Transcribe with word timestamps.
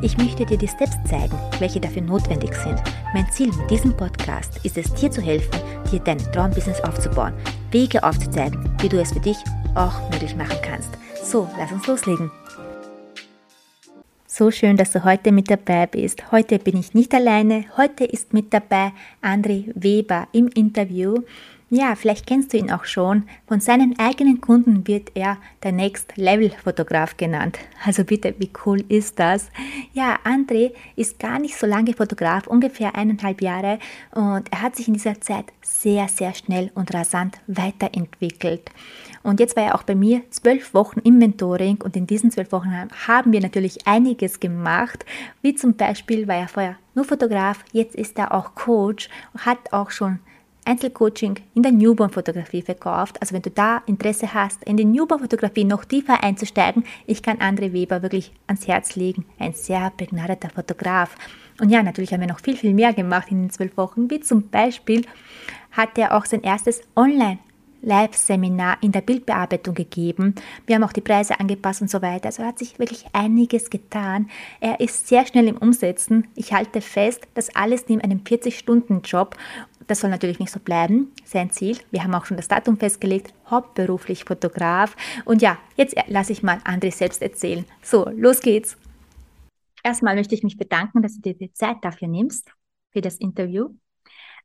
Ich 0.00 0.16
möchte 0.16 0.46
dir 0.46 0.56
die 0.56 0.68
Steps 0.68 0.96
zeigen, 1.10 1.36
welche 1.58 1.80
dafür 1.80 2.02
notwendig 2.02 2.54
sind. 2.54 2.80
Mein 3.12 3.28
Ziel 3.32 3.48
mit 3.48 3.68
diesem 3.68 3.96
Podcast 3.96 4.64
ist 4.64 4.78
es, 4.78 4.94
dir 4.94 5.10
zu 5.10 5.20
helfen, 5.20 5.60
dir 5.90 5.98
dein 5.98 6.18
Traumbusiness 6.18 6.80
aufzubauen, 6.82 7.34
Wege 7.72 8.04
aufzuzeigen, 8.04 8.70
wie 8.80 8.88
du 8.88 9.00
es 9.00 9.12
für 9.12 9.18
dich 9.18 9.36
auch 9.74 10.08
möglich 10.12 10.36
machen 10.36 10.56
kannst. 10.62 10.90
So, 11.24 11.50
lass 11.58 11.72
uns 11.72 11.84
loslegen. 11.88 12.30
So 14.28 14.52
schön, 14.52 14.76
dass 14.76 14.92
du 14.92 15.02
heute 15.02 15.32
mit 15.32 15.50
dabei 15.50 15.86
bist. 15.86 16.30
Heute 16.30 16.60
bin 16.60 16.76
ich 16.76 16.94
nicht 16.94 17.12
alleine. 17.12 17.64
Heute 17.76 18.04
ist 18.04 18.32
mit 18.32 18.54
dabei 18.54 18.92
André 19.20 19.72
Weber 19.74 20.28
im 20.30 20.46
Interview. 20.46 21.22
Ja, 21.70 21.96
vielleicht 21.96 22.26
kennst 22.26 22.54
du 22.54 22.56
ihn 22.56 22.70
auch 22.70 22.86
schon. 22.86 23.24
Von 23.46 23.60
seinen 23.60 23.98
eigenen 23.98 24.40
Kunden 24.40 24.86
wird 24.86 25.10
er 25.12 25.36
der 25.62 25.72
Next 25.72 26.16
Level 26.16 26.50
Fotograf 26.64 27.18
genannt. 27.18 27.58
Also 27.84 28.04
bitte, 28.04 28.34
wie 28.38 28.50
cool 28.64 28.82
ist 28.88 29.18
das? 29.18 29.50
Ja, 29.92 30.18
André 30.24 30.72
ist 30.96 31.18
gar 31.18 31.38
nicht 31.38 31.56
so 31.56 31.66
lange 31.66 31.92
Fotograf, 31.92 32.46
ungefähr 32.46 32.94
eineinhalb 32.94 33.42
Jahre 33.42 33.78
und 34.12 34.50
er 34.50 34.62
hat 34.62 34.76
sich 34.76 34.88
in 34.88 34.94
dieser 34.94 35.20
Zeit 35.20 35.44
sehr, 35.60 36.08
sehr 36.08 36.32
schnell 36.32 36.70
und 36.74 36.94
rasant 36.94 37.36
weiterentwickelt. 37.46 38.70
Und 39.22 39.38
jetzt 39.38 39.54
war 39.54 39.64
er 39.64 39.74
auch 39.74 39.82
bei 39.82 39.94
mir 39.94 40.22
zwölf 40.30 40.72
Wochen 40.72 41.00
im 41.00 41.18
Mentoring 41.18 41.82
und 41.82 41.96
in 41.96 42.06
diesen 42.06 42.30
zwölf 42.30 42.50
Wochen 42.50 42.72
haben 43.06 43.32
wir 43.32 43.42
natürlich 43.42 43.86
einiges 43.86 44.40
gemacht, 44.40 45.04
wie 45.42 45.54
zum 45.54 45.74
Beispiel 45.76 46.26
war 46.28 46.36
er 46.36 46.48
vorher 46.48 46.76
nur 46.94 47.04
Fotograf, 47.04 47.62
jetzt 47.72 47.94
ist 47.94 48.18
er 48.18 48.32
auch 48.32 48.54
Coach 48.54 49.10
und 49.34 49.44
hat 49.44 49.72
auch 49.74 49.90
schon 49.90 50.20
Einzelcoaching 50.68 51.36
in 51.54 51.62
der 51.62 51.72
Newborn-Fotografie 51.72 52.62
verkauft. 52.62 53.20
Also 53.20 53.34
wenn 53.34 53.42
du 53.42 53.50
da 53.50 53.82
Interesse 53.86 54.34
hast, 54.34 54.62
in 54.64 54.76
die 54.76 54.84
Newborn-Fotografie 54.84 55.64
noch 55.64 55.84
tiefer 55.86 56.22
einzusteigen, 56.22 56.84
ich 57.06 57.22
kann 57.22 57.38
André 57.38 57.72
Weber 57.72 58.02
wirklich 58.02 58.32
ans 58.46 58.68
Herz 58.68 58.94
legen. 58.94 59.24
Ein 59.38 59.54
sehr 59.54 59.90
begnadeter 59.96 60.50
Fotograf. 60.50 61.14
Und 61.60 61.70
ja, 61.70 61.82
natürlich 61.82 62.12
haben 62.12 62.20
wir 62.20 62.28
noch 62.28 62.40
viel, 62.40 62.56
viel 62.56 62.74
mehr 62.74 62.92
gemacht 62.92 63.28
in 63.30 63.44
den 63.44 63.50
zwölf 63.50 63.76
Wochen, 63.78 64.10
wie 64.10 64.20
zum 64.20 64.48
Beispiel 64.50 65.06
hat 65.72 65.96
er 65.96 66.14
auch 66.14 66.26
sein 66.26 66.42
erstes 66.42 66.82
Online- 66.94 67.38
Live-Seminar 67.80 68.78
in 68.80 68.92
der 68.92 69.02
Bildbearbeitung 69.02 69.74
gegeben. 69.74 70.34
Wir 70.66 70.76
haben 70.76 70.84
auch 70.84 70.92
die 70.92 71.00
Preise 71.00 71.38
angepasst 71.38 71.82
und 71.82 71.90
so 71.90 72.02
weiter. 72.02 72.26
Also 72.26 72.44
hat 72.44 72.58
sich 72.58 72.78
wirklich 72.78 73.06
einiges 73.12 73.70
getan. 73.70 74.28
Er 74.60 74.80
ist 74.80 75.08
sehr 75.08 75.26
schnell 75.26 75.48
im 75.48 75.56
Umsetzen. 75.56 76.26
Ich 76.34 76.52
halte 76.52 76.80
fest, 76.80 77.28
dass 77.34 77.54
alles 77.54 77.84
neben 77.88 78.00
einem 78.00 78.20
40-Stunden-Job 78.20 79.36
das 79.88 80.00
soll 80.00 80.10
natürlich 80.10 80.38
nicht 80.38 80.52
so 80.52 80.60
bleiben, 80.60 81.12
sein 81.24 81.50
Ziel. 81.50 81.78
Wir 81.90 82.04
haben 82.04 82.14
auch 82.14 82.26
schon 82.26 82.36
das 82.36 82.46
Datum 82.46 82.76
festgelegt, 82.76 83.32
hauptberuflich 83.50 84.24
Fotograf. 84.24 84.94
Und 85.24 85.42
ja, 85.42 85.58
jetzt 85.76 85.96
lasse 86.06 86.32
ich 86.32 86.42
mal 86.42 86.58
André 86.58 86.92
selbst 86.92 87.22
erzählen. 87.22 87.64
So, 87.82 88.08
los 88.14 88.40
geht's. 88.40 88.76
Erstmal 89.82 90.14
möchte 90.14 90.34
ich 90.34 90.42
mich 90.42 90.58
bedanken, 90.58 91.02
dass 91.02 91.14
du 91.14 91.22
dir 91.22 91.34
die 91.34 91.52
Zeit 91.52 91.78
dafür 91.82 92.08
nimmst, 92.08 92.50
für 92.90 93.00
das 93.00 93.16
Interview. 93.16 93.70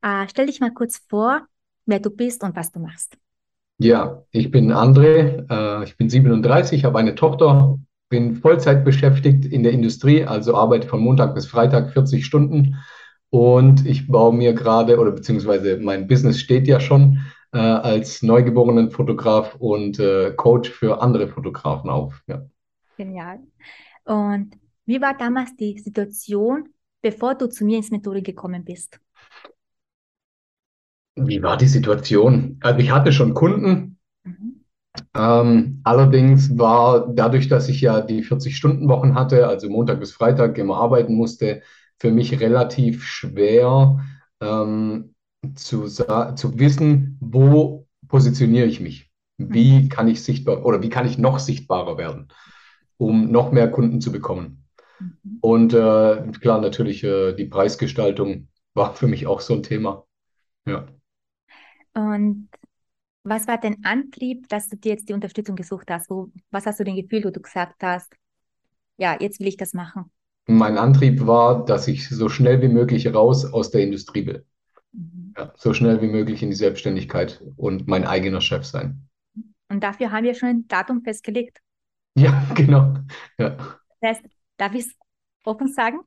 Äh, 0.02 0.28
stell 0.30 0.48
dich 0.48 0.62
mal 0.62 0.74
kurz 0.74 1.02
vor, 1.10 1.42
wer 1.86 2.00
du 2.00 2.10
bist 2.10 2.44
und 2.44 2.56
was 2.56 2.72
du 2.72 2.80
machst. 2.80 3.18
Ja, 3.80 4.24
ich 4.32 4.50
bin 4.50 4.72
André, 4.72 5.46
äh, 5.50 5.84
ich 5.84 5.98
bin 5.98 6.10
37, 6.10 6.86
habe 6.86 7.00
eine 7.00 7.16
Tochter, 7.16 7.78
bin 8.08 8.38
Vollzeit 8.38 8.86
beschäftigt 8.86 9.44
in 9.46 9.64
der 9.64 9.74
Industrie, 9.74 10.24
also 10.24 10.56
arbeite 10.56 10.88
von 10.88 11.02
Montag 11.02 11.36
bis 11.36 11.48
Freitag 11.48 11.92
40 11.92 12.26
Stunden 12.26 12.78
und 13.34 13.88
ich 13.88 14.08
baue 14.08 14.32
mir 14.32 14.54
gerade, 14.54 15.00
oder 15.00 15.10
beziehungsweise 15.10 15.80
mein 15.82 16.08
Business 16.08 16.40
steht 16.40 16.68
ja 16.68 16.80
schon 16.80 17.20
äh, 17.52 17.58
als 17.58 18.22
neugeborenen 18.22 18.92
Fotograf 18.92 19.56
und 19.56 19.98
äh, 19.98 20.34
Coach 20.36 20.70
für 20.70 21.02
andere 21.02 21.28
Fotografen 21.28 21.90
auf. 21.90 22.22
Ja. 22.28 22.46
Genial. 22.96 23.40
Und 24.06 24.56
wie 24.86 25.02
war 25.02 25.18
damals 25.18 25.56
die 25.56 25.80
Situation, 25.80 26.70
bevor 27.02 27.34
du 27.34 27.48
zu 27.48 27.66
mir 27.66 27.78
ins 27.78 27.90
Mentoring 27.90 28.24
gekommen 28.24 28.64
bist? 28.64 29.00
Wie 31.16 31.42
war 31.42 31.58
die 31.58 31.68
Situation? 31.68 32.60
Also 32.62 32.80
ich 32.82 32.92
hatte 32.92 33.12
schon 33.12 33.34
Kunden. 33.34 33.98
Mhm. 34.26 34.64
Ähm, 35.16 35.82
allerdings 35.84 36.56
war 36.56 37.08
dadurch, 37.12 37.48
dass 37.48 37.68
ich 37.68 37.82
ja 37.82 38.02
die 38.02 38.24
40-Stunden-Wochen 38.24 39.16
hatte, 39.16 39.48
also 39.48 39.72
Montag 39.72 40.00
bis 40.00 40.12
Freitag 40.12 40.56
immer 40.60 40.78
arbeiten 40.78 41.16
musste, 41.16 41.64
für 42.00 42.12
mich 42.12 42.40
relativ 42.40 43.04
schwer 43.04 44.00
ähm, 44.42 45.14
zu, 45.56 45.88
zu 45.88 46.60
wissen, 46.60 47.18
wo 47.20 47.88
positioniere 48.08 48.68
ich 48.68 48.80
mich? 48.80 49.12
Wie 49.38 49.84
mhm. 49.84 49.90
kann 49.90 50.08
ich 50.08 50.24
sichtbar 50.24 50.66
oder 50.66 50.82
wie 50.82 50.90
kann 50.90 51.06
ich 51.06 51.18
noch 51.18 51.40
sichtbarer 51.40 51.98
werden, 51.98 52.28
um 52.98 53.32
noch 53.32 53.52
mehr 53.52 53.70
Kunden 53.70 54.02
zu 54.02 54.12
bekommen? 54.12 54.66
Mhm. 55.00 55.38
Und 55.42 55.74
äh, 55.74 56.32
klar, 56.40 56.62
natürlich 56.62 57.04
äh, 57.04 57.34
die 57.34 57.46
Preisgestaltung 57.46 58.50
war 58.74 58.96
für 58.96 59.08
mich 59.08 59.28
auch 59.28 59.42
so 59.42 59.56
ein 59.56 59.64
Thema. 59.64 60.06
Ja. 60.66 60.88
Und 61.94 62.50
was 63.24 63.48
war 63.48 63.58
dein 63.58 63.84
Antrieb, 63.86 64.50
dass 64.50 64.68
du 64.68 64.78
dir 64.78 64.94
jetzt 64.94 65.08
die 65.10 65.14
Unterstützung 65.14 65.56
gesucht 65.56 65.90
hast? 65.90 66.10
Wo, 66.10 66.32
was 66.52 66.66
hast 66.66 66.80
du 66.80 66.84
denn 66.84 66.96
gefühlt, 66.96 67.26
wo 67.26 67.30
du 67.30 67.42
gesagt 67.42 67.82
hast, 67.82 68.14
ja, 68.98 69.18
jetzt 69.20 69.40
will 69.40 69.48
ich 69.48 69.58
das 69.58 69.74
machen? 69.74 70.12
Mein 70.46 70.78
Antrieb 70.78 71.26
war, 71.26 71.66
dass 71.66 71.88
ich 71.88 72.10
so 72.10 72.30
schnell 72.30 72.62
wie 72.62 72.68
möglich 72.68 73.14
raus 73.14 73.46
aus 73.46 73.72
der 73.72 73.82
Industrie 73.82 74.26
will. 74.26 74.46
Mhm. 74.92 75.34
Ja, 75.38 75.54
so 75.56 75.74
schnell 75.74 76.02
wie 76.02 76.08
möglich 76.08 76.44
in 76.44 76.50
die 76.50 76.56
Selbstständigkeit 76.56 77.42
und 77.56 77.88
mein 77.88 78.06
eigener 78.06 78.42
Chef 78.42 78.66
sein. 78.66 79.08
Und 79.70 79.82
dafür 79.82 80.12
haben 80.12 80.26
wir 80.26 80.36
schon 80.36 80.50
ein 80.50 80.68
Datum 80.68 81.02
festgelegt. 81.02 81.60
Ja, 82.16 82.46
genau. 82.56 82.94
Ja. 83.38 83.58
Das 84.02 84.18
heißt, 84.18 84.24
darf 84.58 84.74
ich 84.74 84.86
es 84.86 84.94
offen 85.46 85.68
sagen? 85.72 86.00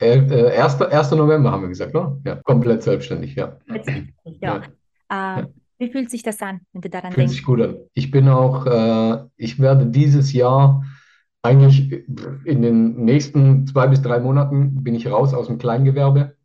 Äh, 0.00 0.18
äh, 0.18 0.58
1. 0.58 0.80
1. 0.80 1.10
November 1.12 1.52
haben 1.52 1.62
wir 1.62 1.68
gesagt, 1.68 1.94
ne? 1.94 2.20
Ja, 2.24 2.36
komplett 2.36 2.82
selbstständig, 2.82 3.34
ja. 3.34 3.58
Ja. 4.40 4.62
ja. 5.10 5.38
Äh, 5.38 5.46
wie 5.78 5.90
fühlt 5.90 6.10
sich 6.10 6.22
das 6.22 6.40
an, 6.40 6.60
wenn 6.72 6.80
du 6.80 6.88
daran 6.88 7.12
fühlt 7.12 7.28
denkst? 7.28 7.32
Fühlt 7.32 7.36
sich 7.36 7.44
gut 7.44 7.60
an. 7.60 7.76
Ich 7.92 8.10
bin 8.10 8.28
auch, 8.28 8.66
äh, 8.66 9.24
ich 9.36 9.58
werde 9.58 9.86
dieses 9.86 10.32
Jahr 10.32 10.84
eigentlich 11.42 11.92
in 12.44 12.62
den 12.62 13.04
nächsten 13.04 13.66
zwei 13.66 13.88
bis 13.88 14.00
drei 14.00 14.20
Monaten 14.20 14.82
bin 14.82 14.94
ich 14.94 15.08
raus 15.08 15.34
aus 15.34 15.48
dem 15.48 15.58
Kleingewerbe. 15.58 16.36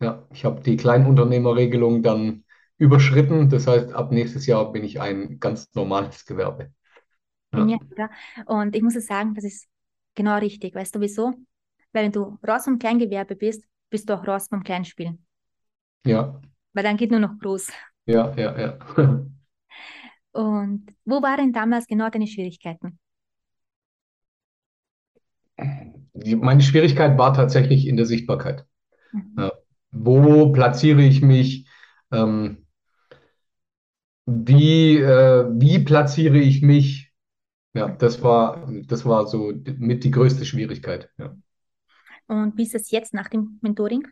Ja, 0.00 0.26
ich 0.32 0.44
habe 0.44 0.60
die 0.60 0.76
Kleinunternehmerregelung 0.76 2.02
dann 2.02 2.44
überschritten. 2.76 3.48
Das 3.48 3.66
heißt, 3.66 3.92
ab 3.94 4.12
nächstes 4.12 4.46
Jahr 4.46 4.72
bin 4.72 4.84
ich 4.84 5.00
ein 5.00 5.38
ganz 5.40 5.72
normales 5.74 6.26
Gewerbe. 6.26 6.72
Ja. 7.54 7.78
ja. 7.96 8.10
Und 8.46 8.74
ich 8.74 8.82
muss 8.82 8.94
sagen, 8.94 9.34
das 9.34 9.44
ist 9.44 9.66
genau 10.14 10.36
richtig. 10.38 10.74
Weißt 10.74 10.94
du 10.94 11.00
wieso? 11.00 11.32
Weil 11.92 12.04
wenn 12.04 12.12
du 12.12 12.38
raus 12.46 12.64
vom 12.64 12.78
Kleingewerbe 12.78 13.36
bist, 13.36 13.64
bist 13.88 14.08
du 14.08 14.14
auch 14.14 14.26
raus 14.26 14.48
vom 14.48 14.62
Kleinspielen. 14.62 15.24
Ja. 16.04 16.40
Weil 16.74 16.84
dann 16.84 16.96
geht 16.96 17.10
nur 17.10 17.20
noch 17.20 17.38
groß. 17.38 17.70
Ja, 18.06 18.34
ja, 18.36 18.58
ja. 18.58 18.78
Und 20.32 20.94
wo 21.06 21.22
waren 21.22 21.52
damals 21.52 21.86
genau 21.86 22.10
deine 22.10 22.26
Schwierigkeiten? 22.26 22.98
Meine 26.36 26.62
Schwierigkeit 26.62 27.18
war 27.18 27.34
tatsächlich 27.34 27.86
in 27.86 27.96
der 27.96 28.06
Sichtbarkeit. 28.06 28.66
Mhm. 29.12 29.50
wo 29.92 30.52
platziere 30.52 31.00
ich 31.00 31.22
mich? 31.22 31.66
Ähm, 32.12 32.66
wie, 34.26 34.98
äh, 34.98 35.46
wie 35.52 35.78
platziere 35.78 36.38
ich 36.38 36.60
mich? 36.60 37.12
Ja, 37.72 37.88
das 37.88 38.22
war, 38.22 38.68
das 38.86 39.06
war 39.06 39.26
so 39.26 39.52
mit 39.78 40.04
die 40.04 40.10
größte 40.10 40.44
Schwierigkeit. 40.44 41.10
Ja. 41.18 41.36
Und 42.26 42.58
wie 42.58 42.64
ist 42.64 42.74
es 42.74 42.90
jetzt 42.90 43.14
nach 43.14 43.28
dem 43.28 43.58
Mentoring? 43.62 44.06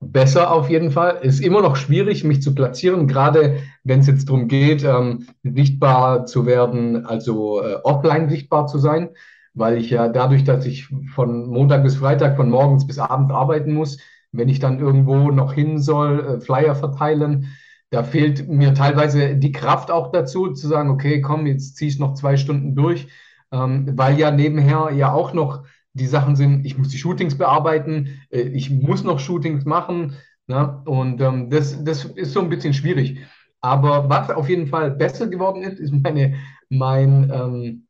Besser 0.00 0.52
auf 0.52 0.68
jeden 0.68 0.90
Fall. 0.90 1.18
Ist 1.22 1.40
immer 1.40 1.62
noch 1.62 1.76
schwierig, 1.76 2.24
mich 2.24 2.42
zu 2.42 2.54
platzieren, 2.54 3.06
gerade 3.06 3.60
wenn 3.84 4.00
es 4.00 4.06
jetzt 4.08 4.28
darum 4.28 4.48
geht, 4.48 4.84
ähm, 4.84 5.26
sichtbar 5.42 6.26
zu 6.26 6.44
werden, 6.44 7.06
also 7.06 7.62
äh, 7.62 7.76
offline 7.82 8.28
sichtbar 8.28 8.66
zu 8.66 8.78
sein 8.78 9.10
weil 9.56 9.78
ich 9.78 9.90
ja 9.90 10.08
dadurch, 10.08 10.44
dass 10.44 10.66
ich 10.66 10.88
von 11.14 11.48
Montag 11.48 11.82
bis 11.82 11.96
Freitag, 11.96 12.36
von 12.36 12.50
morgens 12.50 12.86
bis 12.86 12.98
abends 12.98 13.32
arbeiten 13.32 13.72
muss, 13.72 13.98
wenn 14.30 14.48
ich 14.48 14.60
dann 14.60 14.78
irgendwo 14.78 15.30
noch 15.30 15.54
hin 15.54 15.78
soll, 15.78 16.20
äh, 16.20 16.40
Flyer 16.40 16.74
verteilen, 16.74 17.56
da 17.90 18.02
fehlt 18.02 18.48
mir 18.48 18.74
teilweise 18.74 19.36
die 19.36 19.52
Kraft 19.52 19.90
auch 19.90 20.12
dazu, 20.12 20.52
zu 20.52 20.68
sagen, 20.68 20.90
okay, 20.90 21.20
komm, 21.20 21.46
jetzt 21.46 21.76
ziehe 21.76 21.90
ich 21.90 21.98
noch 21.98 22.14
zwei 22.14 22.36
Stunden 22.36 22.74
durch, 22.74 23.08
ähm, 23.50 23.92
weil 23.96 24.18
ja 24.18 24.30
nebenher 24.30 24.90
ja 24.94 25.12
auch 25.12 25.32
noch 25.32 25.64
die 25.94 26.06
Sachen 26.06 26.36
sind, 26.36 26.66
ich 26.66 26.76
muss 26.76 26.88
die 26.88 26.98
Shootings 26.98 27.38
bearbeiten, 27.38 28.20
äh, 28.30 28.40
ich 28.40 28.70
muss 28.70 29.04
noch 29.04 29.20
Shootings 29.20 29.64
machen. 29.64 30.14
Ne? 30.48 30.82
Und 30.84 31.20
ähm, 31.22 31.48
das, 31.48 31.82
das 31.82 32.04
ist 32.04 32.32
so 32.32 32.40
ein 32.40 32.50
bisschen 32.50 32.74
schwierig. 32.74 33.20
Aber 33.62 34.08
was 34.10 34.30
auf 34.30 34.48
jeden 34.48 34.66
Fall 34.66 34.90
besser 34.90 35.28
geworden 35.28 35.62
ist, 35.62 35.80
ist 35.80 35.92
meine, 35.92 36.34
mein, 36.68 37.30
ähm, 37.32 37.85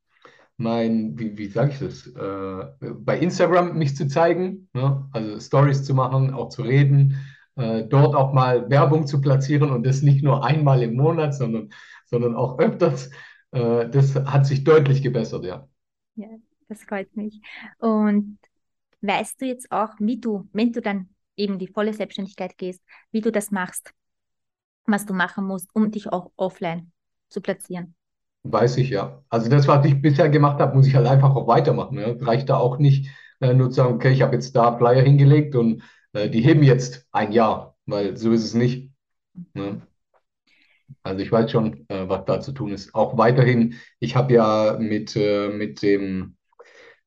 mein, 0.56 1.18
wie, 1.18 1.36
wie 1.36 1.48
sage 1.48 1.72
ich 1.72 1.78
das, 1.78 2.06
äh, 2.06 2.90
bei 3.00 3.18
Instagram 3.18 3.76
mich 3.76 3.96
zu 3.96 4.08
zeigen, 4.08 4.68
ne? 4.72 5.08
also 5.12 5.38
Stories 5.40 5.84
zu 5.84 5.94
machen, 5.94 6.32
auch 6.32 6.48
zu 6.48 6.62
reden, 6.62 7.18
äh, 7.56 7.84
dort 7.84 8.14
auch 8.14 8.32
mal 8.32 8.70
Werbung 8.70 9.06
zu 9.06 9.20
platzieren 9.20 9.70
und 9.70 9.84
das 9.84 10.02
nicht 10.02 10.22
nur 10.22 10.44
einmal 10.44 10.82
im 10.82 10.94
Monat, 10.94 11.34
sondern, 11.34 11.70
sondern 12.06 12.34
auch 12.34 12.58
öfters. 12.58 13.10
Äh, 13.50 13.88
das 13.90 14.14
hat 14.14 14.46
sich 14.46 14.64
deutlich 14.64 15.02
gebessert, 15.02 15.44
ja. 15.44 15.68
Ja, 16.14 16.28
das 16.68 16.84
freut 16.84 17.14
mich. 17.16 17.40
Und 17.78 18.38
weißt 19.02 19.40
du 19.40 19.46
jetzt 19.46 19.70
auch, 19.72 19.90
wie 19.98 20.18
du, 20.18 20.48
wenn 20.52 20.72
du 20.72 20.80
dann 20.80 21.10
eben 21.36 21.58
die 21.58 21.68
volle 21.68 21.92
Selbstständigkeit 21.92 22.56
gehst, 22.56 22.82
wie 23.10 23.20
du 23.20 23.30
das 23.30 23.50
machst, 23.50 23.92
was 24.86 25.04
du 25.04 25.12
machen 25.12 25.46
musst, 25.46 25.68
um 25.74 25.90
dich 25.90 26.12
auch 26.12 26.30
offline 26.36 26.92
zu 27.28 27.40
platzieren? 27.40 27.95
Weiß 28.52 28.76
ich 28.76 28.90
ja. 28.90 29.22
Also 29.28 29.48
das, 29.50 29.66
was 29.66 29.84
ich 29.86 30.00
bisher 30.00 30.28
gemacht 30.28 30.60
habe, 30.60 30.76
muss 30.76 30.86
ich 30.86 30.94
halt 30.94 31.06
einfach 31.06 31.34
auch 31.34 31.46
weitermachen. 31.46 31.98
Ja. 31.98 32.12
Reicht 32.20 32.48
da 32.48 32.56
auch 32.58 32.78
nicht, 32.78 33.10
äh, 33.40 33.54
nur 33.54 33.70
zu 33.70 33.76
sagen, 33.76 33.94
okay, 33.94 34.12
ich 34.12 34.22
habe 34.22 34.34
jetzt 34.34 34.54
da 34.54 34.76
Flyer 34.76 35.02
hingelegt 35.02 35.56
und 35.56 35.82
äh, 36.12 36.28
die 36.28 36.42
heben 36.42 36.62
jetzt 36.62 37.06
ein 37.12 37.32
Jahr, 37.32 37.76
weil 37.86 38.16
so 38.16 38.32
ist 38.32 38.44
es 38.44 38.54
nicht. 38.54 38.90
Ne? 39.54 39.82
Also 41.02 41.22
ich 41.22 41.32
weiß 41.32 41.50
schon, 41.50 41.88
äh, 41.88 42.08
was 42.08 42.24
da 42.26 42.40
zu 42.40 42.52
tun 42.52 42.72
ist. 42.72 42.94
Auch 42.94 43.18
weiterhin, 43.18 43.74
ich 43.98 44.16
habe 44.16 44.34
ja 44.34 44.76
mit, 44.78 45.16
äh, 45.16 45.48
mit 45.48 45.82
dem 45.82 46.36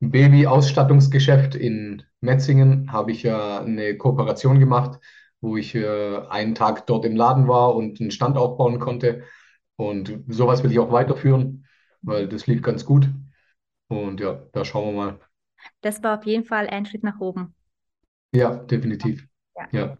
Baby-Ausstattungsgeschäft 0.00 1.54
in 1.54 2.02
Metzingen, 2.20 2.92
habe 2.92 3.12
ich 3.12 3.22
ja 3.22 3.60
eine 3.60 3.96
Kooperation 3.96 4.58
gemacht, 4.58 5.00
wo 5.40 5.56
ich 5.56 5.74
äh, 5.74 6.18
einen 6.28 6.54
Tag 6.54 6.86
dort 6.86 7.04
im 7.04 7.16
Laden 7.16 7.48
war 7.48 7.74
und 7.74 8.00
einen 8.00 8.10
Stand 8.10 8.36
aufbauen 8.36 8.78
konnte. 8.78 9.22
Und 9.80 10.24
sowas 10.28 10.62
will 10.62 10.70
ich 10.70 10.78
auch 10.78 10.92
weiterführen, 10.92 11.64
weil 12.02 12.28
das 12.28 12.46
lief 12.46 12.60
ganz 12.60 12.84
gut. 12.84 13.08
Und 13.88 14.20
ja, 14.20 14.46
da 14.52 14.62
schauen 14.62 14.94
wir 14.94 15.02
mal. 15.02 15.20
Das 15.80 16.02
war 16.02 16.18
auf 16.18 16.26
jeden 16.26 16.44
Fall 16.44 16.66
ein 16.66 16.84
Schritt 16.84 17.02
nach 17.02 17.18
oben. 17.18 17.54
Ja, 18.34 18.56
definitiv. 18.56 19.26
Ja. 19.56 19.68
ja. 19.72 19.98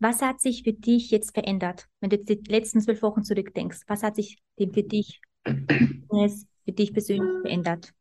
Was 0.00 0.20
hat 0.20 0.40
sich 0.40 0.64
für 0.64 0.72
dich 0.72 1.12
jetzt 1.12 1.32
verändert, 1.32 1.86
wenn 2.00 2.10
du 2.10 2.16
jetzt 2.16 2.28
die 2.28 2.42
letzten 2.48 2.80
zwölf 2.80 3.02
Wochen 3.02 3.22
zurückdenkst? 3.22 3.82
Was 3.86 4.02
hat 4.02 4.16
sich 4.16 4.42
für 4.56 4.82
dich, 4.82 5.20
für 5.44 6.72
dich 6.72 6.92
persönlich 6.92 7.42
verändert? 7.42 7.94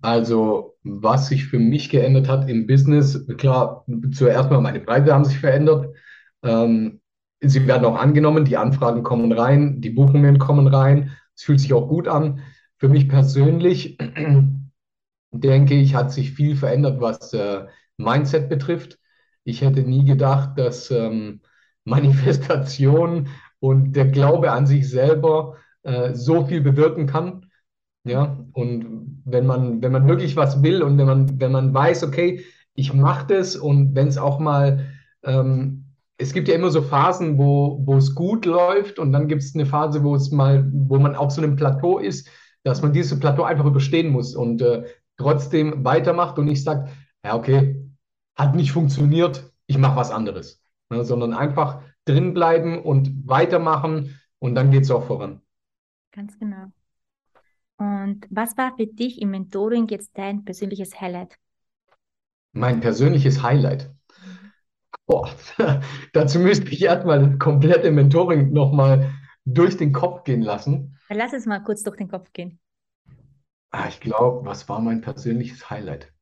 Also, 0.00 0.76
was 0.84 1.26
sich 1.26 1.44
für 1.44 1.58
mich 1.58 1.90
geändert 1.90 2.28
hat 2.28 2.48
im 2.48 2.68
Business, 2.68 3.26
klar, 3.36 3.84
zuerst 4.12 4.48
mal 4.48 4.60
meine 4.60 4.78
Preise 4.78 5.12
haben 5.12 5.24
sich 5.24 5.40
verändert. 5.40 5.92
Ähm, 6.44 7.00
sie 7.40 7.66
werden 7.66 7.84
auch 7.84 7.96
angenommen, 7.96 8.44
die 8.44 8.56
Anfragen 8.56 9.02
kommen 9.02 9.32
rein, 9.32 9.80
die 9.80 9.90
Buchungen 9.90 10.38
kommen 10.38 10.66
rein. 10.66 11.12
Es 11.34 11.44
fühlt 11.44 11.60
sich 11.60 11.72
auch 11.72 11.88
gut 11.88 12.08
an. 12.08 12.40
Für 12.78 12.88
mich 12.88 13.08
persönlich 13.08 13.98
denke 15.32 15.74
ich, 15.74 15.94
hat 15.94 16.12
sich 16.12 16.32
viel 16.32 16.56
verändert, 16.56 17.00
was 17.00 17.32
äh, 17.32 17.66
Mindset 17.96 18.48
betrifft. 18.48 18.98
Ich 19.44 19.62
hätte 19.62 19.82
nie 19.82 20.04
gedacht, 20.04 20.58
dass 20.58 20.90
ähm, 20.90 21.40
Manifestation 21.84 23.28
und 23.60 23.94
der 23.94 24.06
Glaube 24.06 24.52
an 24.52 24.66
sich 24.66 24.88
selber 24.88 25.56
äh, 25.82 26.14
so 26.14 26.46
viel 26.46 26.60
bewirken 26.60 27.06
kann. 27.06 27.46
Ja, 28.04 28.38
und 28.52 29.22
wenn 29.24 29.46
man, 29.46 29.82
wenn 29.82 29.92
man 29.92 30.08
wirklich 30.08 30.36
was 30.36 30.62
will 30.62 30.82
und 30.82 30.98
wenn 30.98 31.06
man, 31.06 31.40
wenn 31.40 31.52
man 31.52 31.74
weiß, 31.74 32.04
okay, 32.04 32.44
ich 32.74 32.94
mache 32.94 33.26
das 33.26 33.56
und 33.56 33.94
wenn 33.94 34.08
es 34.08 34.18
auch 34.18 34.38
mal, 34.38 34.86
ähm, 35.24 35.87
es 36.18 36.32
gibt 36.32 36.48
ja 36.48 36.54
immer 36.54 36.70
so 36.70 36.82
Phasen, 36.82 37.38
wo, 37.38 37.96
es 37.96 38.14
gut 38.14 38.44
läuft 38.44 38.98
und 38.98 39.12
dann 39.12 39.28
gibt 39.28 39.42
es 39.42 39.54
eine 39.54 39.66
Phase, 39.66 40.02
wo 40.02 40.14
es 40.14 40.30
mal, 40.30 40.68
wo 40.72 40.98
man 40.98 41.14
auf 41.14 41.30
so 41.30 41.40
einem 41.40 41.56
Plateau 41.56 41.98
ist, 41.98 42.28
dass 42.64 42.82
man 42.82 42.92
dieses 42.92 43.18
Plateau 43.18 43.44
einfach 43.44 43.64
überstehen 43.64 44.10
muss 44.10 44.34
und 44.34 44.60
äh, 44.60 44.84
trotzdem 45.16 45.84
weitermacht 45.84 46.38
und 46.38 46.46
nicht 46.46 46.64
sagt, 46.64 46.90
ja, 47.24 47.36
okay, 47.36 47.88
hat 48.36 48.54
nicht 48.54 48.72
funktioniert, 48.72 49.52
ich 49.66 49.78
mache 49.78 49.96
was 49.96 50.10
anderes. 50.10 50.62
Ne, 50.90 51.04
sondern 51.04 51.34
einfach 51.34 51.82
drinbleiben 52.06 52.78
und 52.78 53.28
weitermachen 53.28 54.18
und 54.38 54.54
dann 54.54 54.70
geht 54.70 54.84
es 54.84 54.90
auch 54.90 55.04
voran. 55.06 55.42
Ganz 56.12 56.38
genau. 56.38 56.72
Und 57.76 58.26
was 58.30 58.56
war 58.56 58.74
für 58.76 58.86
dich 58.86 59.20
im 59.20 59.30
Mentoring 59.30 59.86
jetzt 59.88 60.16
dein 60.16 60.44
persönliches 60.44 61.00
Highlight? 61.00 61.36
Mein 62.52 62.80
persönliches 62.80 63.42
Highlight. 63.42 63.94
Boah, 65.08 65.30
dazu 66.12 66.38
müsste 66.38 66.68
ich 66.68 66.82
erstmal 66.82 67.26
das 67.26 67.38
komplette 67.38 67.90
Mentoring 67.90 68.52
nochmal 68.52 69.10
durch 69.46 69.78
den 69.78 69.92
Kopf 69.92 70.24
gehen 70.24 70.42
lassen. 70.42 70.98
Lass 71.08 71.32
es 71.32 71.46
mal 71.46 71.60
kurz 71.60 71.82
durch 71.82 71.96
den 71.96 72.08
Kopf 72.08 72.30
gehen. 72.34 72.60
Ah, 73.70 73.86
ich 73.88 74.00
glaube, 74.00 74.44
was 74.44 74.68
war 74.68 74.80
mein 74.80 75.00
persönliches 75.00 75.70
Highlight? 75.70 76.12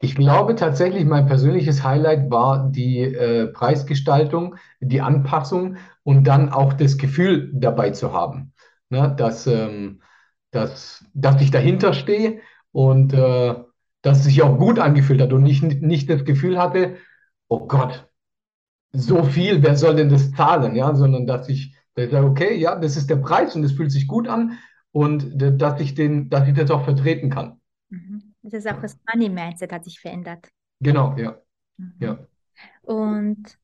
Ich 0.00 0.14
glaube 0.14 0.54
tatsächlich, 0.54 1.06
mein 1.06 1.26
persönliches 1.26 1.82
Highlight 1.82 2.30
war 2.30 2.70
die 2.70 3.00
äh, 3.00 3.46
Preisgestaltung, 3.46 4.56
die 4.80 5.00
Anpassung 5.00 5.78
und 6.02 6.24
dann 6.24 6.50
auch 6.50 6.74
das 6.74 6.98
Gefühl 6.98 7.50
dabei 7.54 7.90
zu 7.90 8.12
haben, 8.12 8.52
ne? 8.90 9.14
dass, 9.16 9.46
ähm, 9.46 10.02
dass, 10.50 11.06
dass 11.14 11.40
ich 11.40 11.50
dahinter 11.50 11.94
stehe 11.94 12.40
und 12.70 13.14
äh, 13.14 13.54
dass 14.02 14.18
es 14.18 14.24
sich 14.24 14.42
auch 14.42 14.58
gut 14.58 14.78
angefühlt 14.78 15.22
hat 15.22 15.32
und 15.32 15.42
nicht, 15.42 15.62
nicht 15.62 16.10
das 16.10 16.26
Gefühl 16.26 16.58
hatte, 16.58 16.96
oh 17.54 17.66
Gott, 17.66 18.08
so 18.92 19.22
viel, 19.24 19.62
wer 19.62 19.76
soll 19.76 19.96
denn 19.96 20.08
das 20.08 20.32
zahlen? 20.32 20.74
Ja, 20.74 20.94
sondern 20.94 21.26
dass 21.26 21.48
ich, 21.48 21.76
dass 21.94 22.06
ich 22.06 22.12
sage, 22.12 22.26
okay, 22.26 22.56
ja, 22.56 22.76
das 22.76 22.96
ist 22.96 23.10
der 23.10 23.16
Preis 23.16 23.54
und 23.54 23.64
es 23.64 23.72
fühlt 23.72 23.92
sich 23.92 24.06
gut 24.06 24.28
an 24.28 24.58
und 24.92 25.32
dass 25.36 25.80
ich 25.80 25.94
den, 25.94 26.30
dass 26.30 26.48
ich 26.48 26.54
das 26.54 26.70
auch 26.70 26.84
vertreten 26.84 27.30
kann. 27.30 27.60
Mhm. 27.88 28.34
Das 28.42 28.52
ist 28.54 28.68
auch 28.68 28.80
das 28.80 28.98
Money-Mindset 29.12 29.72
hat 29.72 29.84
sich 29.84 30.00
verändert. 30.00 30.48
Genau, 30.80 31.16
ja. 31.16 31.38
Mhm. 31.76 31.94
ja. 31.98 32.18
Und 32.82 33.58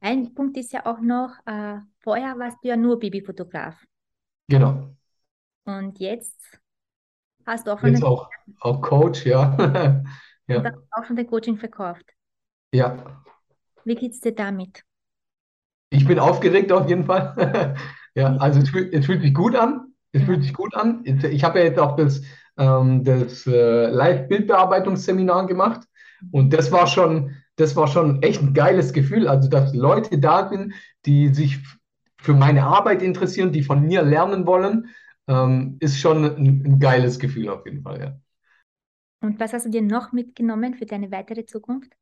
ein 0.00 0.34
Punkt 0.34 0.56
ist 0.56 0.72
ja 0.72 0.86
auch 0.86 1.00
noch, 1.00 1.34
äh, 1.46 1.78
vorher 1.98 2.38
warst 2.38 2.58
du 2.62 2.68
ja 2.68 2.76
nur 2.76 2.98
Babyfotograf. 2.98 3.76
Genau. 4.48 4.94
Und 5.64 5.98
jetzt 5.98 6.58
hast 7.46 7.66
du 7.66 7.72
auch 7.72 7.80
schon 7.80 7.92
jetzt 7.92 8.02
auch, 8.02 8.30
auch 8.60 8.80
Coach, 8.80 9.26
ja. 9.26 9.56
ja. 10.46 10.58
Und 10.58 10.72
auch 10.92 11.04
schon 11.04 11.16
den 11.16 11.26
Coaching 11.26 11.58
verkauft. 11.58 12.06
Ja. 12.72 13.22
Wie 13.84 13.94
geht's 13.94 14.20
dir 14.20 14.32
damit? 14.32 14.84
Ich 15.90 16.06
bin 16.06 16.18
aufgeregt 16.18 16.70
auf 16.72 16.88
jeden 16.88 17.04
Fall. 17.04 17.74
ja, 18.14 18.36
also 18.36 18.60
es 18.60 18.70
fühlt, 18.70 18.92
es 18.94 19.06
fühlt 19.06 19.22
sich 19.22 19.34
gut 19.34 19.56
an. 19.56 19.94
Es 20.12 20.22
fühlt 20.22 20.42
sich 20.42 20.52
gut 20.52 20.74
an. 20.74 21.02
Ich 21.04 21.44
habe 21.44 21.60
ja 21.60 21.66
jetzt 21.66 21.78
auch 21.78 21.96
das, 21.96 22.22
ähm, 22.56 23.04
das 23.04 23.46
äh, 23.46 23.86
Live-Bildbearbeitungsseminar 23.86 25.46
gemacht 25.46 25.82
und 26.30 26.52
das 26.52 26.70
war 26.72 26.86
schon, 26.86 27.36
das 27.56 27.76
war 27.76 27.86
schon 27.86 28.22
echt 28.22 28.42
ein 28.42 28.54
geiles 28.54 28.92
Gefühl. 28.92 29.28
Also, 29.28 29.48
dass 29.48 29.74
Leute 29.74 30.18
da 30.18 30.48
sind, 30.48 30.74
die 31.06 31.32
sich 31.34 31.58
für 32.18 32.34
meine 32.34 32.64
Arbeit 32.64 33.02
interessieren, 33.02 33.52
die 33.52 33.62
von 33.62 33.82
mir 33.82 34.02
lernen 34.02 34.46
wollen, 34.46 34.90
ähm, 35.26 35.76
ist 35.80 35.98
schon 35.98 36.24
ein, 36.24 36.62
ein, 36.66 36.78
geiles 36.78 37.18
Gefühl 37.18 37.48
auf 37.48 37.64
jeden 37.64 37.82
Fall, 37.82 38.00
ja. 38.00 38.20
Und 39.22 39.38
was 39.38 39.52
hast 39.52 39.66
du 39.66 39.70
dir 39.70 39.82
noch 39.82 40.12
mitgenommen 40.12 40.74
für 40.74 40.86
deine 40.86 41.10
weitere 41.10 41.44
Zukunft? 41.44 41.92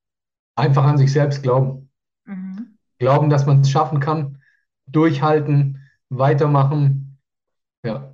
Einfach 0.58 0.82
an 0.82 0.98
sich 0.98 1.12
selbst 1.12 1.44
glauben. 1.44 1.88
Mhm. 2.24 2.76
Glauben, 2.98 3.30
dass 3.30 3.46
man 3.46 3.60
es 3.60 3.70
schaffen 3.70 4.00
kann, 4.00 4.42
durchhalten, 4.88 5.88
weitermachen, 6.08 7.16
ja. 7.84 8.12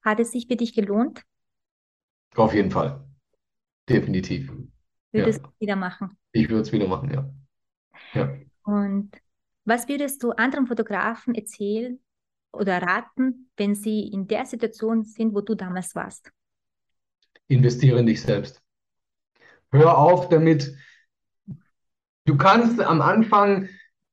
Hat 0.00 0.18
es 0.18 0.30
sich 0.32 0.46
für 0.46 0.56
dich 0.56 0.72
gelohnt? 0.72 1.24
Auf 2.36 2.54
jeden 2.54 2.70
Fall. 2.70 3.04
Definitiv. 3.86 4.50
Würdest 5.12 5.44
du 5.44 5.48
es 5.48 5.60
wieder 5.60 5.76
machen? 5.76 6.16
Ich 6.32 6.48
würde 6.48 6.62
es 6.62 6.72
wieder 6.72 6.88
machen, 6.88 7.10
ja. 7.10 7.30
ja. 8.14 8.38
Und 8.62 9.10
was 9.66 9.88
würdest 9.88 10.22
du 10.22 10.30
anderen 10.30 10.66
Fotografen 10.66 11.34
erzählen 11.34 12.00
oder 12.50 12.80
raten, 12.80 13.50
wenn 13.58 13.74
sie 13.74 14.08
in 14.08 14.26
der 14.26 14.46
Situation 14.46 15.04
sind, 15.04 15.34
wo 15.34 15.42
du 15.42 15.54
damals 15.54 15.94
warst? 15.94 16.32
Investiere 17.48 18.00
in 18.00 18.06
dich 18.06 18.22
selbst. 18.22 18.62
Hör 19.70 19.98
auf 19.98 20.28
damit. 20.28 20.74
Du 22.26 22.36
kannst 22.36 22.80
am 22.80 23.00
Anfang 23.00 23.68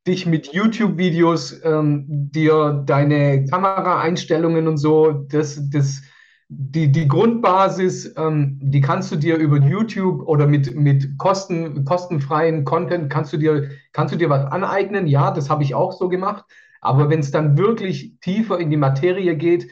dich 0.07 0.25
mit 0.25 0.53
YouTube-Videos 0.53 1.63
ähm, 1.63 2.05
dir 2.07 2.83
deine 2.85 3.45
Kameraeinstellungen 3.45 4.67
und 4.67 4.77
so, 4.77 5.12
das, 5.12 5.69
das, 5.69 6.01
die, 6.47 6.91
die 6.91 7.07
Grundbasis, 7.07 8.13
ähm, 8.17 8.59
die 8.62 8.81
kannst 8.81 9.12
du 9.12 9.15
dir 9.15 9.38
über 9.38 9.57
YouTube 9.57 10.27
oder 10.27 10.45
mit, 10.45 10.75
mit 10.75 11.17
kosten, 11.17 11.85
kostenfreien 11.85 12.65
Content, 12.65 13.09
kannst 13.09 13.33
du, 13.33 13.38
dir, 13.38 13.69
kannst 13.93 14.13
du 14.13 14.17
dir 14.17 14.29
was 14.29 14.45
aneignen. 14.51 15.07
Ja, 15.07 15.31
das 15.31 15.50
habe 15.50 15.63
ich 15.63 15.74
auch 15.74 15.91
so 15.91 16.07
gemacht. 16.07 16.45
Aber 16.81 17.09
wenn 17.09 17.19
es 17.19 17.31
dann 17.31 17.57
wirklich 17.57 18.19
tiefer 18.21 18.59
in 18.59 18.69
die 18.69 18.77
Materie 18.77 19.35
geht, 19.35 19.67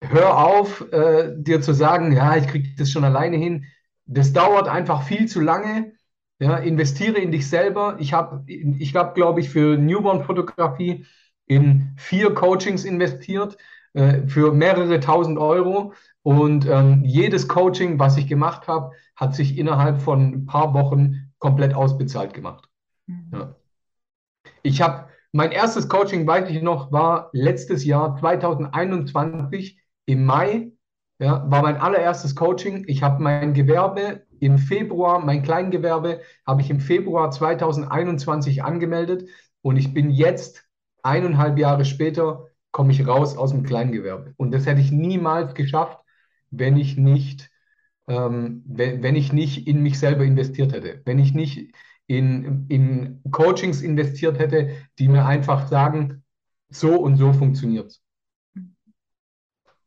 hör 0.00 0.38
auf, 0.38 0.90
äh, 0.92 1.34
dir 1.36 1.60
zu 1.60 1.74
sagen, 1.74 2.12
ja, 2.12 2.36
ich 2.36 2.46
kriege 2.46 2.68
das 2.78 2.90
schon 2.90 3.04
alleine 3.04 3.36
hin. 3.36 3.66
Das 4.06 4.32
dauert 4.32 4.68
einfach 4.68 5.02
viel 5.02 5.26
zu 5.26 5.40
lange. 5.40 5.92
Ja, 6.38 6.56
investiere 6.56 7.18
in 7.18 7.32
dich 7.32 7.48
selber. 7.48 7.96
Ich 7.98 8.12
habe, 8.12 8.44
ich 8.46 8.94
habe, 8.94 9.14
glaube 9.14 9.40
ich, 9.40 9.48
für 9.48 9.76
Newborn-Fotografie 9.76 11.06
in 11.46 11.94
vier 11.96 12.34
Coachings 12.34 12.84
investiert 12.84 13.56
äh, 13.94 14.26
für 14.26 14.52
mehrere 14.52 15.00
tausend 15.00 15.38
Euro. 15.38 15.94
Und 16.22 16.66
ähm, 16.66 17.02
jedes 17.04 17.48
Coaching, 17.48 17.98
was 17.98 18.16
ich 18.16 18.26
gemacht 18.26 18.68
habe, 18.68 18.90
hat 19.14 19.34
sich 19.34 19.56
innerhalb 19.56 20.02
von 20.02 20.32
ein 20.32 20.46
paar 20.46 20.74
Wochen 20.74 21.32
komplett 21.38 21.72
ausbezahlt 21.72 22.34
gemacht. 22.34 22.68
Mhm. 23.06 23.30
Ja. 23.32 23.56
Ich 24.62 24.82
habe 24.82 25.08
mein 25.32 25.52
erstes 25.52 25.88
Coaching, 25.88 26.26
weiß 26.26 26.50
ich 26.50 26.62
noch, 26.62 26.92
war 26.92 27.30
letztes 27.32 27.84
Jahr 27.84 28.16
2021 28.16 29.80
im 30.06 30.24
Mai. 30.24 30.72
Ja, 31.18 31.50
war 31.50 31.62
mein 31.62 31.78
allererstes 31.78 32.34
Coaching. 32.34 32.84
Ich 32.88 33.02
habe 33.02 33.22
mein 33.22 33.54
Gewerbe 33.54 34.26
im 34.38 34.58
Februar, 34.58 35.18
mein 35.24 35.42
Kleingewerbe, 35.42 36.20
habe 36.46 36.60
ich 36.60 36.70
im 36.70 36.80
Februar 36.80 37.30
2021 37.30 38.62
angemeldet 38.62 39.28
und 39.62 39.76
ich 39.76 39.94
bin 39.94 40.10
jetzt 40.10 40.68
eineinhalb 41.02 41.58
Jahre 41.58 41.84
später 41.84 42.46
komme 42.70 42.92
ich 42.92 43.06
raus 43.06 43.38
aus 43.38 43.52
dem 43.52 43.62
Kleingewerbe. 43.62 44.34
Und 44.36 44.50
das 44.52 44.66
hätte 44.66 44.82
ich 44.82 44.92
niemals 44.92 45.54
geschafft, 45.54 45.98
wenn 46.50 46.76
ich 46.76 46.98
nicht, 46.98 47.50
ähm, 48.06 48.62
wenn, 48.66 49.02
wenn 49.02 49.16
ich 49.16 49.32
nicht 49.32 49.66
in 49.66 49.82
mich 49.82 49.98
selber 49.98 50.24
investiert 50.24 50.74
hätte, 50.74 51.00
wenn 51.06 51.18
ich 51.18 51.32
nicht 51.32 51.74
in, 52.06 52.66
in 52.68 53.22
Coachings 53.30 53.80
investiert 53.80 54.38
hätte, 54.38 54.76
die 54.98 55.08
mir 55.08 55.24
einfach 55.24 55.68
sagen, 55.68 56.22
so 56.68 57.00
und 57.00 57.16
so 57.16 57.32
funktioniert 57.32 57.86
es. 57.86 58.02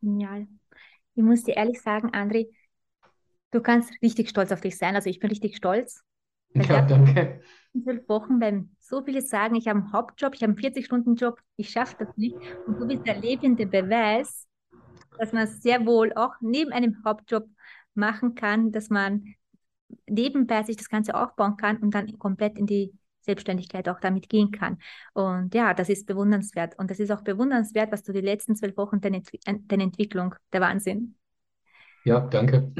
Genial. 0.01 0.47
Ich 1.19 1.25
muss 1.25 1.43
dir 1.43 1.57
ehrlich 1.57 1.81
sagen, 1.81 2.11
André, 2.11 2.47
du 3.51 3.59
kannst 3.59 3.91
richtig 4.01 4.29
stolz 4.29 4.53
auf 4.53 4.61
dich 4.61 4.77
sein. 4.77 4.95
Also 4.95 5.09
ich 5.09 5.19
bin 5.19 5.29
richtig 5.29 5.57
stolz. 5.57 6.01
Ja, 6.53 6.81
danke. 6.81 7.41
In 7.73 7.83
zwölf 7.83 8.07
Wochen, 8.07 8.39
wenn 8.39 8.73
so 8.79 9.03
viele 9.03 9.21
sagen, 9.21 9.55
ich 9.55 9.67
habe 9.67 9.79
einen 9.79 9.91
Hauptjob, 9.91 10.33
ich 10.33 10.43
habe 10.43 10.53
einen 10.53 10.61
40-Stunden-Job, 10.61 11.37
ich 11.57 11.71
schaffe 11.71 11.97
das 11.99 12.15
nicht. 12.15 12.37
Und 12.65 12.79
du 12.79 12.87
bist 12.87 13.05
der 13.05 13.19
lebende 13.19 13.67
Beweis, 13.67 14.47
dass 15.17 15.33
man 15.33 15.43
es 15.43 15.61
sehr 15.61 15.85
wohl 15.85 16.13
auch 16.13 16.35
neben 16.39 16.71
einem 16.71 17.03
Hauptjob 17.03 17.49
machen 17.95 18.35
kann, 18.35 18.71
dass 18.71 18.89
man 18.89 19.25
nebenbei 20.07 20.63
sich 20.63 20.77
das 20.77 20.87
Ganze 20.87 21.15
aufbauen 21.15 21.57
kann 21.57 21.79
und 21.79 21.93
dann 21.93 22.17
komplett 22.17 22.57
in 22.57 22.65
die 22.65 22.93
Selbstständigkeit 23.29 23.87
auch 23.89 23.99
damit 23.99 24.27
gehen 24.27 24.51
kann. 24.51 24.79
Und 25.13 25.53
ja, 25.53 25.73
das 25.73 25.89
ist 25.89 26.07
bewundernswert. 26.07 26.77
Und 26.79 26.89
das 26.89 26.99
ist 26.99 27.11
auch 27.11 27.21
bewundernswert, 27.21 27.91
was 27.91 28.03
du 28.03 28.11
die 28.11 28.21
letzten 28.21 28.55
zwölf 28.55 28.75
Wochen, 28.77 29.01
deine, 29.01 29.21
deine 29.45 29.83
Entwicklung, 29.83 30.35
der 30.51 30.61
Wahnsinn. 30.61 31.15
Ja, 32.05 32.21
danke. 32.21 32.71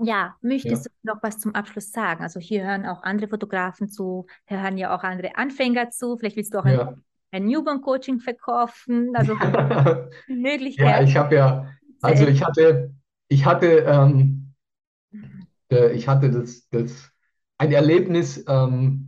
Ja, 0.00 0.36
möchtest 0.42 0.84
ja. 0.84 0.90
du 1.02 1.14
noch 1.14 1.22
was 1.22 1.38
zum 1.38 1.54
Abschluss 1.54 1.90
sagen? 1.90 2.22
Also 2.22 2.38
hier 2.40 2.64
hören 2.66 2.84
auch 2.84 3.02
andere 3.02 3.28
Fotografen 3.28 3.88
zu, 3.88 4.26
hier 4.46 4.60
hören 4.60 4.76
ja 4.76 4.94
auch 4.94 5.02
andere 5.02 5.36
Anfänger 5.36 5.90
zu. 5.90 6.18
Vielleicht 6.18 6.36
willst 6.36 6.52
du 6.52 6.58
auch 6.58 6.66
ja. 6.66 6.88
ein, 6.88 7.04
ein 7.30 7.46
Newborn-Coaching 7.46 8.20
verkaufen. 8.20 9.12
Also 9.14 9.34
Möglichkeiten. 10.28 10.90
Ja, 10.90 11.02
ich 11.02 11.16
habe 11.16 11.34
ja, 11.34 11.70
also 12.02 12.26
ich 12.26 12.44
hatte, 12.44 12.92
ich 13.28 13.46
hatte, 13.46 13.66
ähm, 13.66 14.52
äh, 15.72 15.92
ich 15.92 16.06
hatte 16.06 16.30
das, 16.30 16.68
das 16.68 17.10
ein 17.58 17.72
Erlebnis, 17.72 18.44
ähm, 18.46 19.05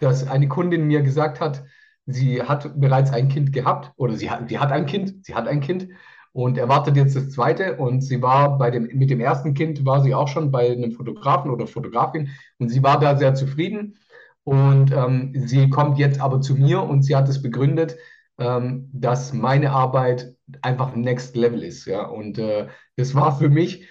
dass 0.00 0.28
eine 0.28 0.48
Kundin 0.48 0.86
mir 0.86 1.02
gesagt 1.02 1.40
hat, 1.40 1.64
sie 2.06 2.42
hat 2.42 2.80
bereits 2.80 3.12
ein 3.12 3.28
Kind 3.28 3.52
gehabt 3.52 3.92
oder 3.96 4.14
sie 4.14 4.30
hat, 4.30 4.48
sie 4.48 4.58
hat 4.58 4.72
ein 4.72 4.86
Kind, 4.86 5.24
sie 5.24 5.34
hat 5.34 5.46
ein 5.46 5.60
Kind 5.60 5.88
und 6.32 6.58
erwartet 6.58 6.96
jetzt 6.96 7.16
das 7.16 7.30
zweite. 7.30 7.76
Und 7.76 8.02
sie 8.02 8.22
war 8.22 8.58
bei 8.58 8.70
dem, 8.70 8.88
mit 8.92 9.10
dem 9.10 9.20
ersten 9.20 9.54
Kind 9.54 9.84
war 9.84 10.02
sie 10.02 10.14
auch 10.14 10.28
schon 10.28 10.50
bei 10.50 10.70
einem 10.70 10.92
Fotografen 10.92 11.50
oder 11.50 11.66
Fotografin 11.66 12.30
und 12.58 12.68
sie 12.68 12.82
war 12.82 12.98
da 12.98 13.16
sehr 13.16 13.34
zufrieden. 13.34 13.96
Und 14.44 14.90
ähm, 14.92 15.32
sie 15.34 15.68
kommt 15.70 15.98
jetzt 15.98 16.20
aber 16.20 16.40
zu 16.40 16.54
mir 16.54 16.82
und 16.82 17.02
sie 17.02 17.14
hat 17.14 17.28
es 17.28 17.42
begründet, 17.42 17.96
ähm, 18.38 18.88
dass 18.92 19.32
meine 19.32 19.70
Arbeit 19.70 20.34
einfach 20.62 20.96
Next 20.96 21.36
Level 21.36 21.62
ist. 21.62 21.84
Ja? 21.86 22.06
Und 22.06 22.38
äh, 22.38 22.68
das 22.96 23.14
war 23.14 23.36
für 23.38 23.48
mich 23.50 23.88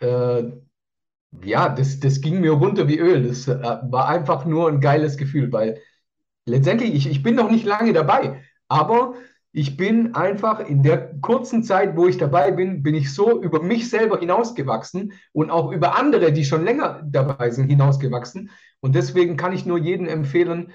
äh, 0.00 0.44
ja, 1.44 1.68
das, 1.68 2.00
das 2.00 2.20
ging 2.20 2.40
mir 2.40 2.52
runter 2.52 2.88
wie 2.88 2.98
Öl. 2.98 3.28
Das 3.28 3.48
äh, 3.48 3.60
war 3.60 4.08
einfach 4.08 4.44
nur 4.44 4.68
ein 4.68 4.80
geiles 4.80 5.16
Gefühl, 5.16 5.52
weil 5.52 5.80
letztendlich, 6.44 6.94
ich, 6.94 7.10
ich 7.10 7.22
bin 7.22 7.34
noch 7.34 7.50
nicht 7.50 7.64
lange 7.64 7.92
dabei, 7.92 8.42
aber 8.68 9.14
ich 9.52 9.76
bin 9.76 10.14
einfach 10.14 10.60
in 10.60 10.82
der 10.82 11.18
kurzen 11.20 11.62
Zeit, 11.62 11.96
wo 11.96 12.06
ich 12.06 12.18
dabei 12.18 12.50
bin, 12.50 12.82
bin 12.82 12.94
ich 12.94 13.14
so 13.14 13.40
über 13.40 13.62
mich 13.62 13.88
selber 13.88 14.18
hinausgewachsen 14.18 15.14
und 15.32 15.50
auch 15.50 15.72
über 15.72 15.96
andere, 15.96 16.30
die 16.32 16.44
schon 16.44 16.62
länger 16.62 17.02
dabei 17.06 17.50
sind, 17.50 17.68
hinausgewachsen. 17.68 18.50
Und 18.80 18.94
deswegen 18.94 19.38
kann 19.38 19.54
ich 19.54 19.64
nur 19.64 19.78
jedem 19.78 20.08
empfehlen, 20.08 20.72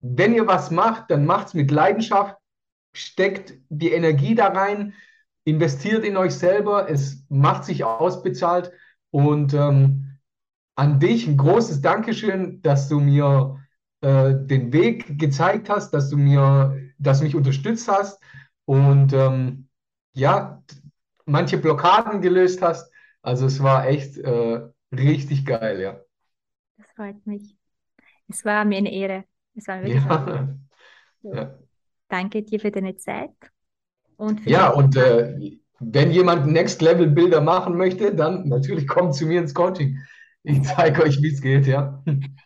wenn 0.00 0.34
ihr 0.34 0.46
was 0.46 0.70
macht, 0.70 1.10
dann 1.10 1.24
macht 1.24 1.48
es 1.48 1.54
mit 1.54 1.70
Leidenschaft, 1.70 2.36
steckt 2.92 3.54
die 3.68 3.92
Energie 3.92 4.34
da 4.34 4.48
rein, 4.48 4.94
investiert 5.44 6.04
in 6.04 6.16
euch 6.16 6.34
selber, 6.34 6.90
es 6.90 7.24
macht 7.28 7.64
sich 7.64 7.84
ausbezahlt 7.84 8.72
und 9.10 9.54
ähm, 9.54 10.18
an 10.74 11.00
dich 11.00 11.26
ein 11.26 11.36
großes 11.36 11.80
Dankeschön, 11.80 12.62
dass 12.62 12.88
du 12.88 13.00
mir 13.00 13.58
äh, 14.00 14.34
den 14.34 14.72
Weg 14.72 15.18
gezeigt 15.18 15.68
hast, 15.68 15.90
dass 15.90 16.08
du 16.10 16.16
mir, 16.16 16.76
dass 16.98 17.18
du 17.18 17.24
mich 17.24 17.34
unterstützt 17.34 17.88
hast 17.88 18.22
und 18.64 19.12
ähm, 19.12 19.68
ja, 20.12 20.62
manche 21.24 21.58
Blockaden 21.58 22.20
gelöst 22.20 22.62
hast. 22.62 22.92
Also 23.22 23.46
es 23.46 23.62
war 23.62 23.86
echt 23.86 24.18
äh, 24.18 24.60
richtig 24.92 25.44
geil, 25.44 25.80
ja. 25.80 26.00
Das 26.76 26.86
freut 26.94 27.26
mich. 27.26 27.56
Es 28.28 28.44
war 28.44 28.64
mir 28.64 28.78
eine 28.78 28.92
Ehre. 28.92 29.24
Es 29.54 29.66
war 29.66 29.82
wirklich 29.82 30.04
ja. 30.04 30.56
So. 31.22 31.34
ja. 31.34 31.58
Danke 32.08 32.42
dir 32.42 32.60
für 32.60 32.70
deine 32.70 32.96
Zeit. 32.96 33.34
Und 34.16 34.44
ja, 34.46 34.70
und 34.70 34.96
äh, 34.96 35.58
wenn 35.80 36.10
jemand 36.10 36.46
Next 36.46 36.82
Level 36.82 37.08
Bilder 37.08 37.40
machen 37.40 37.76
möchte, 37.76 38.14
dann 38.14 38.48
natürlich 38.48 38.86
kommt 38.86 39.14
zu 39.14 39.26
mir 39.26 39.40
ins 39.40 39.54
Coaching. 39.54 39.98
Ich 40.42 40.62
zeige 40.62 41.02
euch, 41.02 41.20
wie 41.22 41.32
es 41.32 41.40
geht, 41.40 41.66
ja. 41.66 42.02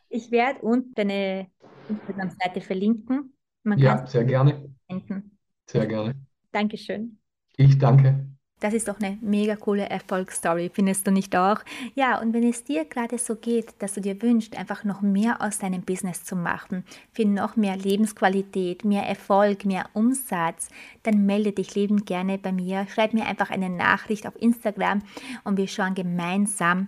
Ich 0.09 0.31
werde 0.31 0.61
unten 0.61 0.95
deine 0.95 1.47
Instagram-Seite 1.89 2.61
verlinken. 2.61 3.35
Man 3.63 3.79
ja, 3.79 4.07
sehr 4.07 4.25
gerne. 4.25 4.75
Finden. 4.87 5.39
Sehr 5.67 5.87
gerne. 5.87 6.15
Dankeschön. 6.51 7.19
Ich 7.57 7.79
danke. 7.79 8.32
Das 8.63 8.75
ist 8.75 8.87
doch 8.87 9.01
eine 9.01 9.19
mega 9.21 9.57
coole 9.57 9.91
Erfolgsstory, 9.91 10.71
findest 10.73 11.05
du 11.05 11.11
nicht 11.11 11.35
auch? 11.35 11.59
Ja, 11.97 12.21
und 12.21 12.33
wenn 12.33 12.49
es 12.49 12.63
dir 12.63 12.85
gerade 12.85 13.19
so 13.19 13.35
geht, 13.35 13.75
dass 13.81 13.95
du 13.95 14.01
dir 14.01 14.23
wünschst, 14.23 14.57
einfach 14.57 14.85
noch 14.85 15.03
mehr 15.03 15.43
aus 15.43 15.59
deinem 15.59 15.83
Business 15.83 16.23
zu 16.23 16.37
machen, 16.37 16.85
für 17.11 17.25
noch 17.25 17.57
mehr 17.57 17.77
Lebensqualität, 17.77 18.85
mehr 18.85 19.03
Erfolg, 19.03 19.65
mehr 19.65 19.87
Umsatz, 19.95 20.69
dann 21.03 21.27
melde 21.27 21.51
dich 21.51 21.75
liebend 21.75 22.07
gerne 22.07 22.39
bei 22.39 22.53
mir. 22.53 22.87
Schreib 22.89 23.15
mir 23.15 23.27
einfach 23.27 23.51
eine 23.51 23.69
Nachricht 23.69 24.29
auf 24.29 24.41
Instagram 24.41 25.03
und 25.43 25.57
wir 25.57 25.67
schauen 25.67 25.95
gemeinsam, 25.97 26.87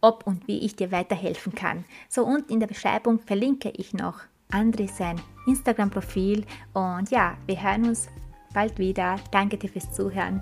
ob 0.00 0.24
und 0.24 0.46
wie 0.46 0.60
ich 0.60 0.76
dir 0.76 0.92
weiterhelfen 0.92 1.52
kann. 1.52 1.84
So, 2.08 2.24
und 2.24 2.48
in 2.48 2.60
der 2.60 2.68
Beschreibung 2.68 3.18
verlinke 3.18 3.70
ich 3.70 3.92
noch 3.92 4.20
André 4.52 4.88
sein 4.88 5.20
Instagram-Profil 5.48 6.44
und 6.74 7.10
ja, 7.10 7.36
wir 7.46 7.60
hören 7.60 7.88
uns 7.88 8.06
bald 8.54 8.78
wieder. 8.78 9.16
Danke 9.32 9.58
dir 9.58 9.68
fürs 9.68 9.92
Zuhören. 9.92 10.40